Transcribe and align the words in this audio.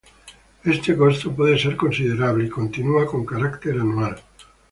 Este 0.63 0.97
costo 0.97 1.31
puede 1.31 1.59
ser 1.59 1.75
considerable 1.77 2.45
y 2.45 2.49
continúa 2.49 3.05
con 3.05 3.23
carácter 3.23 3.75
anual. 3.79 4.19